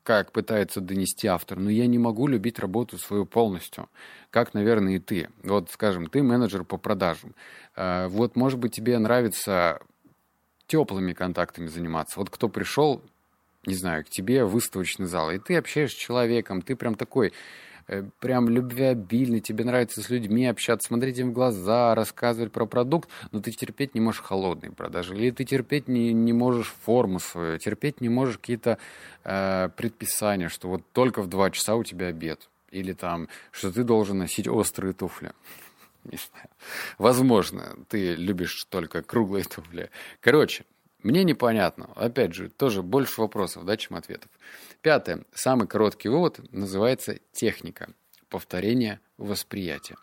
как 0.03 0.31
пытается 0.31 0.81
донести 0.81 1.27
автор, 1.27 1.59
но 1.59 1.69
я 1.69 1.85
не 1.87 1.99
могу 1.99 2.27
любить 2.27 2.59
работу 2.59 2.97
свою 2.97 3.25
полностью, 3.25 3.89
как, 4.29 4.53
наверное, 4.53 4.95
и 4.95 4.99
ты. 4.99 5.29
Вот, 5.43 5.69
скажем, 5.71 6.07
ты 6.07 6.23
менеджер 6.23 6.63
по 6.63 6.77
продажам. 6.77 7.35
Э, 7.75 8.07
вот, 8.07 8.35
может 8.35 8.59
быть, 8.59 8.73
тебе 8.73 8.97
нравится 8.97 9.79
теплыми 10.67 11.13
контактами 11.13 11.67
заниматься. 11.67 12.19
Вот 12.19 12.29
кто 12.29 12.49
пришел, 12.49 13.01
не 13.65 13.75
знаю, 13.75 14.05
к 14.05 14.09
тебе 14.09 14.43
в 14.43 14.51
выставочный 14.51 15.05
зал, 15.05 15.29
и 15.31 15.37
ты 15.37 15.57
общаешься 15.57 15.97
с 15.97 15.99
человеком, 15.99 16.61
ты 16.61 16.75
прям 16.75 16.95
такой 16.95 17.33
прям 18.19 18.49
любвеобильный, 18.49 19.41
тебе 19.41 19.63
нравится 19.63 20.01
с 20.01 20.09
людьми 20.09 20.45
общаться, 20.45 20.87
смотреть 20.87 21.19
им 21.19 21.31
в 21.31 21.33
глаза, 21.33 21.95
рассказывать 21.95 22.51
про 22.51 22.65
продукт, 22.65 23.09
но 23.31 23.41
ты 23.41 23.51
терпеть 23.51 23.95
не 23.95 24.01
можешь 24.01 24.21
холодные 24.21 24.71
продажи, 24.71 25.15
или 25.15 25.31
ты 25.31 25.45
терпеть 25.45 25.87
не, 25.87 26.13
не 26.13 26.33
можешь 26.33 26.73
форму 26.83 27.19
свою, 27.19 27.57
терпеть 27.57 28.01
не 28.01 28.09
можешь 28.09 28.37
какие-то 28.37 28.77
э, 29.23 29.69
предписания, 29.75 30.49
что 30.49 30.69
вот 30.69 30.83
только 30.93 31.21
в 31.21 31.27
два 31.27 31.51
часа 31.51 31.75
у 31.75 31.83
тебя 31.83 32.07
обед, 32.07 32.49
или 32.71 32.93
там, 32.93 33.27
что 33.51 33.71
ты 33.71 33.83
должен 33.83 34.19
носить 34.19 34.47
острые 34.47 34.93
туфли. 34.93 35.33
Не 36.03 36.17
знаю. 36.17 36.47
Возможно, 36.97 37.75
ты 37.87 38.15
любишь 38.15 38.65
только 38.69 39.03
круглые 39.03 39.43
туфли. 39.43 39.91
Короче, 40.19 40.65
мне 41.03 41.23
непонятно. 41.23 41.89
Опять 41.95 42.33
же, 42.33 42.49
тоже 42.49 42.81
больше 42.81 43.21
вопросов, 43.21 43.65
да, 43.65 43.77
чем 43.77 43.97
ответов. 43.97 44.29
Пятое. 44.81 45.25
Самый 45.33 45.67
короткий 45.67 46.09
вывод 46.09 46.39
называется 46.51 47.19
техника. 47.33 47.89
Повторение 48.29 48.99
восприятия. 49.17 49.95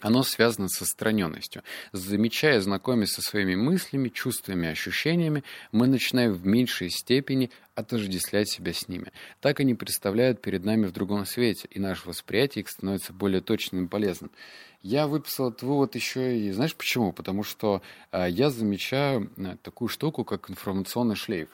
Оно 0.00 0.22
связано 0.22 0.68
с 0.68 0.80
отстраненностью. 0.80 1.62
Замечая, 1.92 2.60
знакомясь 2.60 3.12
со 3.12 3.22
своими 3.22 3.56
мыслями, 3.56 4.08
чувствами, 4.08 4.68
ощущениями, 4.68 5.42
мы 5.72 5.88
начинаем 5.88 6.34
в 6.34 6.46
меньшей 6.46 6.88
степени 6.90 7.50
отождествлять 7.74 8.48
себя 8.48 8.72
с 8.72 8.86
ними. 8.86 9.12
Так 9.40 9.58
они 9.60 9.74
представляют 9.74 10.40
перед 10.40 10.64
нами 10.64 10.86
в 10.86 10.92
другом 10.92 11.26
свете, 11.26 11.66
и 11.70 11.80
наше 11.80 12.08
восприятие 12.08 12.62
их 12.62 12.70
становится 12.70 13.12
более 13.12 13.40
точным 13.40 13.86
и 13.86 13.88
полезным. 13.88 14.30
Я 14.82 15.06
выписал 15.06 15.48
этот 15.48 15.62
вывод 15.62 15.94
еще 15.94 16.38
и 16.38 16.52
знаешь 16.52 16.74
почему? 16.74 17.12
Потому 17.12 17.42
что 17.42 17.82
э, 18.12 18.26
я 18.30 18.50
замечаю 18.50 19.30
э, 19.36 19.56
такую 19.62 19.88
штуку, 19.88 20.24
как 20.24 20.50
информационный 20.50 21.16
шлейф. 21.16 21.48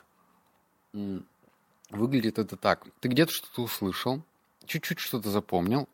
Выглядит 1.91 2.39
это 2.39 2.57
так. 2.57 2.87
Ты 3.01 3.09
где-то 3.09 3.33
что-то 3.33 3.63
услышал, 3.63 4.23
чуть-чуть 4.67 4.99
что-то 4.99 5.31
запомнил, 5.31 5.89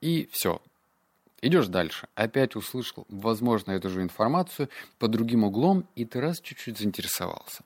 и 0.00 0.28
все. 0.30 0.60
Идешь 1.40 1.66
дальше. 1.66 2.08
Опять 2.14 2.56
услышал, 2.56 3.04
возможно, 3.08 3.72
эту 3.72 3.90
же 3.90 4.02
информацию 4.02 4.68
по 4.98 5.08
другим 5.08 5.44
углом, 5.44 5.86
и 5.94 6.04
ты 6.04 6.20
раз 6.20 6.40
чуть-чуть 6.40 6.78
заинтересовался. 6.78 7.64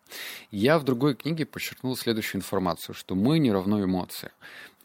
Я 0.51 0.79
в 0.79 0.85
другой 0.85 1.15
книге 1.15 1.47
подчеркнул 1.47 1.97
следующую 1.97 2.41
информацию, 2.41 2.95
что 2.95 3.15
мы 3.15 3.39
не 3.39 3.53
равно 3.53 3.83
эмоции. 3.83 4.33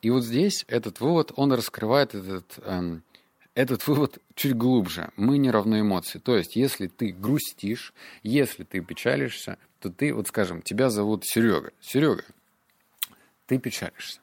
И 0.04 0.10
вот 0.10 0.24
здесь 0.24 0.66
этот 0.68 1.00
вывод, 1.00 1.32
он 1.36 1.54
раскрывает 1.54 2.14
этот 2.14 2.60
эм, 2.64 3.04
этот 3.56 3.86
вывод 3.88 4.18
чуть 4.36 4.56
глубже. 4.56 5.10
Мы 5.16 5.38
не 5.38 5.52
равны 5.52 5.82
эмоции. 5.82 6.20
То 6.20 6.36
есть, 6.36 6.56
если 6.56 6.88
ты 6.88 7.12
грустишь, 7.12 7.94
если 8.24 8.64
ты 8.64 8.82
печалишься, 8.82 9.58
то 9.80 9.90
ты, 9.90 10.14
вот 10.14 10.28
скажем, 10.28 10.62
тебя 10.62 10.90
зовут 10.90 11.26
Серега. 11.26 11.72
Серега, 11.80 12.24
ты 13.46 13.60
печалишься. 13.60 14.20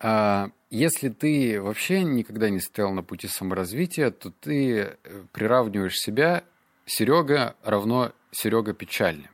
А 0.00 0.50
если 0.68 1.08
ты 1.08 1.62
вообще 1.62 2.02
никогда 2.02 2.50
не 2.50 2.58
стоял 2.58 2.92
на 2.92 3.02
пути 3.02 3.28
саморазвития, 3.28 4.10
то 4.10 4.30
ты 4.30 4.76
э, 4.78 4.96
приравниваешь 5.32 5.96
себя 5.96 6.44
Серега 6.86 7.54
равно 7.62 8.12
Серега 8.32 8.74
печальный. 8.74 9.28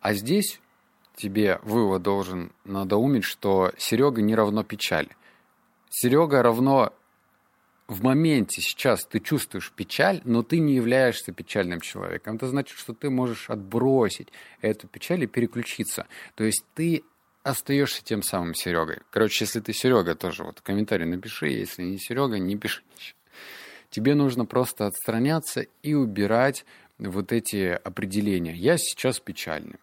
А 0.00 0.14
здесь 0.14 0.60
тебе 1.14 1.60
вывод 1.62 2.02
должен 2.02 2.52
надоумить, 2.64 3.24
что 3.24 3.72
Серега 3.78 4.20
не 4.20 4.34
равно 4.34 4.64
печаль. 4.64 5.08
Серега 5.90 6.42
равно 6.42 6.92
в 7.86 8.02
моменте 8.02 8.62
сейчас 8.62 9.04
ты 9.04 9.20
чувствуешь 9.20 9.72
печаль, 9.72 10.20
но 10.24 10.42
ты 10.42 10.58
не 10.58 10.74
являешься 10.74 11.32
печальным 11.32 11.80
человеком. 11.80 12.36
Это 12.36 12.48
значит, 12.48 12.78
что 12.78 12.94
ты 12.94 13.10
можешь 13.10 13.50
отбросить 13.50 14.28
эту 14.60 14.88
печаль 14.88 15.24
и 15.24 15.26
переключиться. 15.26 16.06
То 16.34 16.44
есть 16.44 16.64
ты 16.74 17.04
остаешься 17.42 18.02
тем 18.02 18.22
самым 18.22 18.54
Серегой. 18.54 19.00
Короче, 19.10 19.44
если 19.44 19.60
ты 19.60 19.72
Серега, 19.72 20.14
тоже 20.14 20.44
вот 20.44 20.62
комментарий 20.62 21.04
напиши, 21.04 21.48
если 21.48 21.82
не 21.82 21.98
Серега, 21.98 22.38
не 22.38 22.56
пиши. 22.56 22.82
Тебе 23.90 24.14
нужно 24.14 24.46
просто 24.46 24.86
отстраняться 24.86 25.66
и 25.82 25.94
убирать 25.94 26.64
вот 26.98 27.32
эти 27.32 27.78
определения. 27.84 28.54
Я 28.54 28.78
сейчас 28.78 29.20
печальный. 29.20 29.78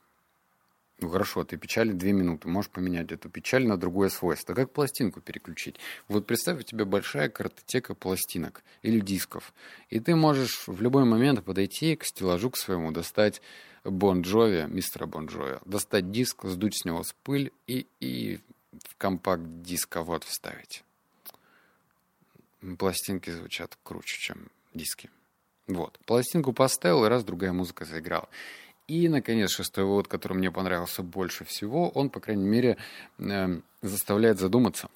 Ну 1.01 1.09
хорошо, 1.09 1.43
ты 1.43 1.57
печаль 1.57 1.93
две 1.93 2.13
минуты, 2.13 2.47
можешь 2.47 2.69
поменять 2.69 3.11
эту 3.11 3.27
печаль 3.27 3.65
на 3.65 3.75
другое 3.75 4.09
свойство. 4.09 4.53
Как 4.53 4.71
пластинку 4.71 5.19
переключить? 5.19 5.77
Вот 6.07 6.27
представь, 6.27 6.59
у 6.59 6.61
тебя 6.61 6.85
большая 6.85 7.27
картотека 7.27 7.95
пластинок 7.95 8.63
или 8.83 8.99
дисков, 8.99 9.51
и 9.89 9.99
ты 9.99 10.15
можешь 10.15 10.67
в 10.67 10.79
любой 10.79 11.05
момент 11.05 11.43
подойти 11.43 11.95
к 11.95 12.05
стеллажу 12.05 12.51
к 12.51 12.57
своему, 12.57 12.91
достать 12.91 13.41
Бон 13.83 14.21
Джови, 14.21 14.67
мистера 14.69 15.07
Бон 15.07 15.25
Джови, 15.25 15.57
достать 15.65 16.11
диск, 16.11 16.45
сдуть 16.45 16.77
с 16.77 16.85
него 16.85 17.03
с 17.03 17.15
пыль 17.23 17.51
и, 17.65 17.87
и 17.99 18.39
в 18.71 18.95
компакт-дисковод 18.97 20.23
вставить. 20.23 20.83
Пластинки 22.77 23.31
звучат 23.31 23.75
круче, 23.81 24.19
чем 24.19 24.49
диски. 24.75 25.09
Вот. 25.65 25.97
Пластинку 26.05 26.53
поставил, 26.53 27.05
и 27.05 27.09
раз 27.09 27.23
другая 27.23 27.53
музыка 27.53 27.85
заиграла. 27.85 28.29
И, 28.91 29.07
наконец, 29.07 29.51
шестой 29.51 29.85
вывод, 29.85 30.09
который 30.09 30.33
мне 30.33 30.51
понравился 30.51 31.01
больше 31.01 31.45
всего, 31.45 31.87
он, 31.91 32.09
по 32.09 32.19
крайней 32.19 32.43
мере, 32.43 32.75
э, 33.19 33.61
заставляет 33.81 34.37
задуматься. 34.37 34.89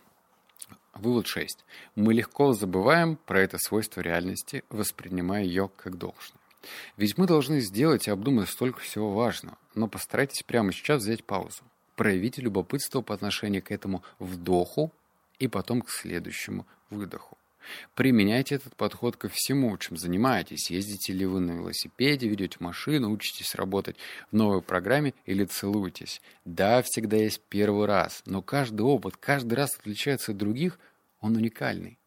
Вывод 0.95 1.27
6. 1.27 1.63
Мы 1.95 2.13
легко 2.13 2.51
забываем 2.51 3.15
про 3.15 3.39
это 3.39 3.57
свойство 3.57 4.01
реальности, 4.01 4.65
воспринимая 4.69 5.45
ее 5.45 5.69
как 5.77 5.97
должное. 5.97 6.41
Ведь 6.97 7.17
мы 7.17 7.25
должны 7.25 7.61
сделать 7.61 8.09
и 8.09 8.11
обдумать 8.11 8.49
столько 8.49 8.81
всего 8.81 9.13
важного, 9.13 9.57
но 9.75 9.87
постарайтесь 9.87 10.43
прямо 10.43 10.73
сейчас 10.73 11.01
взять 11.01 11.23
паузу. 11.23 11.63
Проявите 11.95 12.41
любопытство 12.41 12.99
по 12.99 13.13
отношению 13.13 13.63
к 13.63 13.71
этому 13.71 14.03
вдоху 14.19 14.91
и 15.39 15.47
потом 15.47 15.81
к 15.81 15.89
следующему 15.89 16.67
выдоху. 16.89 17.34
Применяйте 17.93 18.55
этот 18.55 18.75
подход 18.75 19.17
ко 19.17 19.29
всему, 19.29 19.77
чем 19.77 19.97
занимаетесь. 19.97 20.69
Ездите 20.69 21.13
ли 21.13 21.25
вы 21.25 21.39
на 21.39 21.51
велосипеде, 21.51 22.27
ведете 22.27 22.57
машину, 22.59 23.11
учитесь 23.11 23.55
работать 23.55 23.95
в 24.31 24.35
новой 24.35 24.61
программе 24.61 25.13
или 25.25 25.45
целуетесь. 25.45 26.21
Да, 26.45 26.81
всегда 26.81 27.17
есть 27.17 27.41
первый 27.49 27.85
раз, 27.85 28.21
но 28.25 28.41
каждый 28.41 28.81
опыт, 28.81 29.17
каждый 29.17 29.53
раз 29.53 29.75
отличается 29.77 30.31
от 30.31 30.37
других, 30.37 30.79
он 31.19 31.35
уникальный. 31.35 31.97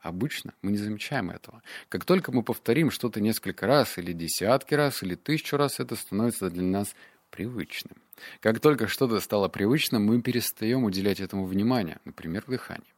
Обычно 0.00 0.52
мы 0.60 0.72
не 0.72 0.76
замечаем 0.76 1.30
этого. 1.30 1.62
Как 1.88 2.04
только 2.04 2.30
мы 2.30 2.42
повторим 2.42 2.90
что-то 2.90 3.22
несколько 3.22 3.66
раз, 3.66 3.96
или 3.96 4.12
десятки 4.12 4.74
раз, 4.74 5.02
или 5.02 5.14
тысячу 5.14 5.56
раз, 5.56 5.80
это 5.80 5.96
становится 5.96 6.50
для 6.50 6.62
нас 6.62 6.94
привычным. 7.30 7.96
Как 8.40 8.60
только 8.60 8.86
что-то 8.86 9.18
стало 9.20 9.48
привычным, 9.48 10.04
мы 10.04 10.20
перестаем 10.20 10.84
уделять 10.84 11.20
этому 11.20 11.46
внимание, 11.46 11.98
например, 12.04 12.44
дыхание. 12.46 12.92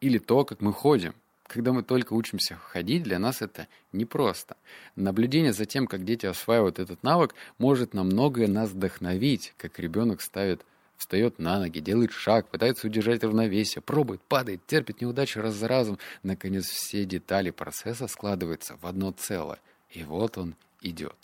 Или 0.00 0.18
то, 0.18 0.44
как 0.44 0.60
мы 0.60 0.72
ходим. 0.72 1.14
Когда 1.52 1.72
мы 1.72 1.82
только 1.82 2.14
учимся 2.14 2.54
ходить, 2.56 3.02
для 3.02 3.18
нас 3.18 3.42
это 3.42 3.68
непросто. 3.92 4.56
Наблюдение 4.96 5.52
за 5.52 5.66
тем, 5.66 5.86
как 5.86 6.02
дети 6.02 6.24
осваивают 6.24 6.78
этот 6.78 7.02
навык, 7.02 7.34
может 7.58 7.92
на 7.92 8.04
многое 8.04 8.48
нас 8.48 8.70
вдохновить, 8.70 9.52
как 9.58 9.78
ребенок 9.78 10.22
ставит 10.22 10.64
встает 10.96 11.38
на 11.38 11.58
ноги, 11.58 11.80
делает 11.80 12.12
шаг, 12.12 12.48
пытается 12.48 12.86
удержать 12.86 13.22
равновесие, 13.24 13.82
пробует, 13.82 14.22
падает, 14.22 14.64
терпит 14.66 15.00
неудачи 15.00 15.38
раз 15.38 15.54
за 15.54 15.68
разом. 15.68 15.98
Наконец 16.22 16.66
все 16.66 17.04
детали 17.04 17.50
процесса 17.50 18.06
складываются 18.06 18.78
в 18.80 18.86
одно 18.86 19.10
целое. 19.10 19.58
И 19.90 20.04
вот 20.04 20.38
он 20.38 20.54
идет. 20.82 21.16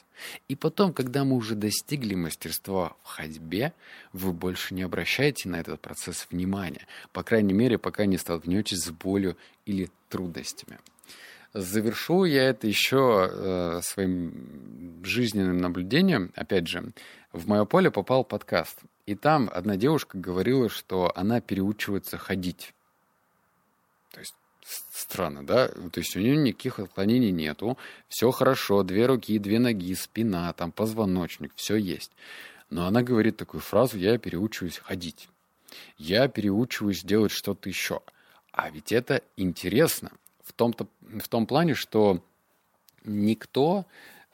И 0.49 0.57
потом, 0.57 0.93
когда 0.93 1.25
мы 1.25 1.37
уже 1.37 1.55
достигли 1.55 2.15
мастерства 2.15 2.97
в 3.03 3.07
ходьбе, 3.07 3.73
вы 4.13 4.33
больше 4.33 4.75
не 4.75 4.83
обращаете 4.83 5.49
на 5.49 5.61
этот 5.61 5.81
процесс 5.81 6.27
внимания, 6.31 6.87
по 7.13 7.23
крайней 7.23 7.53
мере, 7.53 7.79
пока 7.79 8.07
не 8.07 8.19
столкнетесь 8.19 8.83
с 8.83 8.91
болью 8.91 9.37
или 9.67 9.91
трудностями. 10.09 10.79
Завершу 11.55 12.25
я 12.25 12.51
это 12.51 12.67
еще 12.67 13.29
э, 13.31 13.81
своим 13.83 15.03
жизненным 15.03 15.59
наблюдением. 15.59 16.31
Опять 16.35 16.69
же, 16.69 16.93
в 17.33 17.49
мое 17.49 17.65
поле 17.65 17.91
попал 17.91 18.23
подкаст. 18.23 18.79
И 19.07 19.15
там 19.15 19.49
одна 19.53 19.77
девушка 19.77 20.19
говорила, 20.19 20.69
что 20.69 21.11
она 21.15 21.41
переучивается 21.41 22.19
ходить. 22.19 22.75
То 24.13 24.21
есть 24.21 24.35
странно, 24.63 25.45
да? 25.45 25.69
То 25.69 26.01
есть 26.01 26.17
у 26.17 26.21
нее 26.21 26.37
никаких 26.37 26.79
отклонений 26.79 27.31
нету, 27.31 27.79
все 28.09 28.31
хорошо, 28.31 28.83
две 28.83 29.07
руки, 29.07 29.39
две 29.39 29.59
ноги, 29.59 29.95
спина, 29.95 30.53
там 30.53 30.73
позвоночник, 30.73 31.53
все 31.55 31.77
есть. 31.77 32.13
Но 32.71 32.87
она 32.87 33.03
говорит 33.03 33.37
такую 33.37 33.61
фразу, 33.61 33.97
я 33.97 34.19
переучиваюсь 34.19 34.79
ходить. 34.79 35.29
Я 35.97 36.29
переучиваюсь 36.29 37.03
делать 37.03 37.33
что-то 37.33 37.69
еще. 37.69 38.01
А 38.53 38.71
ведь 38.71 38.93
это 38.93 39.23
интересно 39.37 40.11
в, 40.43 40.53
том-то, 40.53 40.87
в 41.01 41.29
том 41.29 41.47
плане, 41.47 41.75
что 41.75 42.23
никто, 43.05 43.87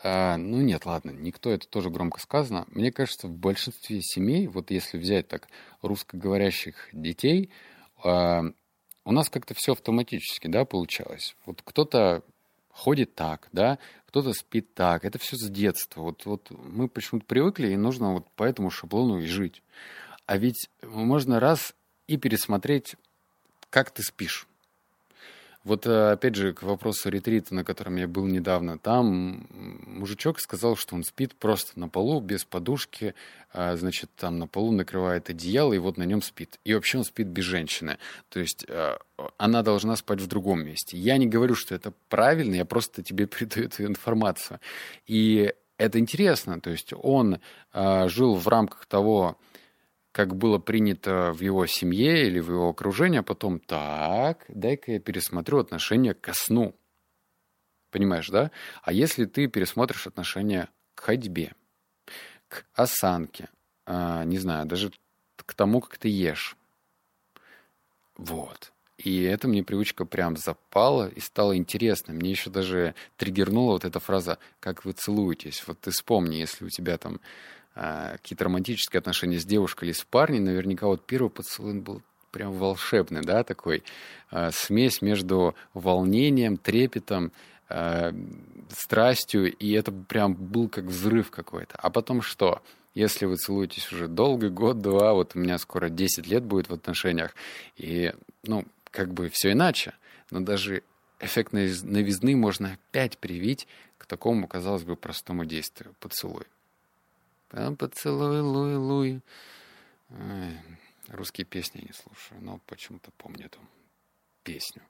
а, 0.02 0.36
ну 0.36 0.60
нет, 0.60 0.86
ладно, 0.86 1.10
никто, 1.10 1.50
это 1.50 1.68
тоже 1.68 1.90
громко 1.90 2.20
сказано. 2.20 2.66
Мне 2.68 2.90
кажется, 2.90 3.28
в 3.28 3.36
большинстве 3.36 4.00
семей, 4.00 4.46
вот 4.46 4.70
если 4.70 4.98
взять 4.98 5.28
так 5.28 5.48
русскоговорящих 5.82 6.88
детей, 6.92 7.50
а, 8.02 8.44
у 9.04 9.12
нас 9.12 9.28
как-то 9.28 9.54
все 9.54 9.72
автоматически, 9.72 10.46
да, 10.46 10.64
получалось. 10.64 11.36
Вот 11.46 11.62
кто-то 11.62 12.22
ходит 12.70 13.14
так, 13.14 13.48
да, 13.52 13.78
кто-то 14.06 14.32
спит 14.32 14.74
так. 14.74 15.04
Это 15.04 15.18
все 15.18 15.36
с 15.36 15.48
детства. 15.48 16.02
Вот, 16.02 16.24
вот 16.24 16.50
мы 16.50 16.88
почему-то 16.88 17.26
привыкли, 17.26 17.68
и 17.68 17.76
нужно 17.76 18.12
вот 18.12 18.30
по 18.32 18.44
этому 18.44 18.70
шаблону 18.70 19.20
и 19.20 19.26
жить. 19.26 19.62
А 20.26 20.36
ведь 20.36 20.68
можно 20.82 21.40
раз 21.40 21.74
и 22.06 22.16
пересмотреть, 22.16 22.96
как 23.70 23.90
ты 23.90 24.02
спишь. 24.02 24.46
Вот 25.64 25.86
э, 25.86 26.12
опять 26.12 26.34
же 26.34 26.52
к 26.52 26.62
вопросу 26.62 27.08
ретрита, 27.08 27.54
на 27.54 27.64
котором 27.64 27.96
я 27.96 28.06
был 28.06 28.26
недавно. 28.26 28.78
Там 28.78 29.46
мужичок 29.86 30.38
сказал, 30.38 30.76
что 30.76 30.94
он 30.94 31.04
спит 31.04 31.34
просто 31.34 31.80
на 31.80 31.88
полу, 31.88 32.20
без 32.20 32.44
подушки. 32.44 33.14
А, 33.50 33.74
значит, 33.74 34.10
там 34.14 34.38
на 34.38 34.46
полу 34.46 34.72
накрывает 34.72 35.30
одеяло, 35.30 35.72
и 35.72 35.78
вот 35.78 35.96
на 35.96 36.02
нем 36.02 36.20
спит. 36.20 36.60
И 36.64 36.74
вообще 36.74 36.98
он 36.98 37.04
спит 37.04 37.28
без 37.28 37.44
женщины. 37.44 37.98
То 38.28 38.40
есть 38.40 38.66
э, 38.68 38.98
она 39.38 39.62
должна 39.62 39.96
спать 39.96 40.20
в 40.20 40.26
другом 40.26 40.66
месте. 40.66 40.98
Я 40.98 41.16
не 41.16 41.26
говорю, 41.26 41.54
что 41.54 41.74
это 41.74 41.94
правильно, 42.10 42.56
я 42.56 42.66
просто 42.66 43.02
тебе 43.02 43.26
передаю 43.26 43.66
эту 43.66 43.86
информацию. 43.86 44.60
И 45.06 45.54
это 45.78 45.98
интересно. 45.98 46.60
То 46.60 46.70
есть 46.70 46.92
он 46.94 47.40
э, 47.72 48.08
жил 48.08 48.34
в 48.34 48.46
рамках 48.48 48.84
того, 48.84 49.38
как 50.14 50.36
было 50.36 50.60
принято 50.60 51.32
в 51.32 51.40
его 51.40 51.66
семье 51.66 52.28
или 52.28 52.38
в 52.38 52.48
его 52.48 52.68
окружении, 52.68 53.18
а 53.18 53.24
потом 53.24 53.58
так, 53.58 54.44
дай-ка 54.46 54.92
я 54.92 55.00
пересмотрю 55.00 55.58
отношение 55.58 56.14
к 56.14 56.32
сну. 56.34 56.76
Понимаешь, 57.90 58.28
да? 58.28 58.52
А 58.84 58.92
если 58.92 59.24
ты 59.24 59.48
пересмотришь 59.48 60.06
отношение 60.06 60.68
к 60.94 61.00
ходьбе, 61.00 61.52
к 62.46 62.64
осанке, 62.74 63.48
э, 63.86 64.22
не 64.26 64.38
знаю, 64.38 64.66
даже 64.66 64.92
к 65.34 65.52
тому, 65.54 65.80
как 65.80 65.98
ты 65.98 66.08
ешь. 66.08 66.56
Вот. 68.16 68.72
И 68.98 69.22
эта 69.24 69.48
мне 69.48 69.64
привычка 69.64 70.04
прям 70.04 70.36
запала 70.36 71.08
и 71.08 71.18
стало 71.18 71.56
интересно. 71.56 72.14
Мне 72.14 72.30
еще 72.30 72.50
даже 72.50 72.94
триггернула 73.16 73.72
вот 73.72 73.84
эта 73.84 73.98
фраза 73.98 74.38
«как 74.60 74.84
вы 74.84 74.92
целуетесь». 74.92 75.64
Вот 75.66 75.80
ты 75.80 75.90
вспомни, 75.90 76.36
если 76.36 76.66
у 76.66 76.68
тебя 76.68 76.98
там 76.98 77.20
какие-то 77.74 78.44
романтические 78.44 78.98
отношения 78.98 79.38
с 79.38 79.44
девушкой 79.44 79.86
или 79.86 79.92
с 79.92 80.04
парнем, 80.04 80.44
наверняка 80.44 80.86
вот 80.86 81.04
первый 81.04 81.30
поцелуй 81.30 81.80
был 81.80 82.02
прям 82.30 82.52
волшебный, 82.52 83.22
да, 83.22 83.44
такой 83.44 83.84
э, 84.32 84.50
смесь 84.52 85.02
между 85.02 85.54
волнением, 85.72 86.56
трепетом, 86.56 87.30
э, 87.68 88.12
страстью, 88.70 89.52
и 89.56 89.70
это 89.72 89.92
прям 89.92 90.34
был 90.34 90.68
как 90.68 90.84
взрыв 90.86 91.30
какой-то. 91.30 91.76
А 91.78 91.90
потом 91.90 92.22
что? 92.22 92.60
Если 92.94 93.26
вы 93.26 93.36
целуетесь 93.36 93.92
уже 93.92 94.08
долго, 94.08 94.50
год-два, 94.50 95.14
вот 95.14 95.36
у 95.36 95.38
меня 95.38 95.58
скоро 95.58 95.88
10 95.88 96.26
лет 96.26 96.44
будет 96.44 96.68
в 96.68 96.74
отношениях, 96.74 97.34
и, 97.76 98.12
ну, 98.42 98.64
как 98.90 99.12
бы 99.12 99.28
все 99.28 99.52
иначе, 99.52 99.94
но 100.30 100.40
даже 100.40 100.82
эффект 101.20 101.52
новизны 101.52 102.36
можно 102.36 102.72
опять 102.72 103.18
привить 103.18 103.66
к 103.98 104.06
такому, 104.06 104.48
казалось 104.48 104.82
бы, 104.82 104.96
простому 104.96 105.44
действию. 105.44 105.94
Поцелуй. 106.00 106.44
Поцелуй, 107.48 108.40
луй, 108.40 108.74
луй. 108.76 109.20
Ой, 110.10 110.60
русские 111.08 111.44
песни 111.44 111.80
я 111.80 111.86
не 111.86 111.92
слушаю, 111.92 112.40
но 112.42 112.60
почему-то 112.66 113.10
помню 113.16 113.46
эту 113.46 113.58
песню. 114.42 114.82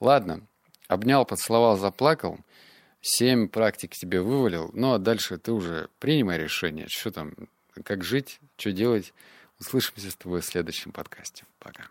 Ладно, 0.00 0.46
обнял, 0.88 1.24
поцеловал, 1.24 1.76
заплакал. 1.76 2.38
Семь 3.00 3.48
практик 3.48 3.92
тебе 3.92 4.20
вывалил. 4.20 4.70
Ну, 4.74 4.92
а 4.92 4.98
дальше 4.98 5.36
ты 5.38 5.52
уже 5.52 5.88
принимай 5.98 6.38
решение. 6.38 6.86
Что 6.88 7.10
там, 7.10 7.34
как 7.84 8.04
жить, 8.04 8.38
что 8.56 8.72
делать. 8.72 9.12
Услышимся 9.58 10.10
с 10.10 10.16
тобой 10.16 10.40
в 10.40 10.44
следующем 10.44 10.92
подкасте. 10.92 11.44
Пока. 11.58 11.88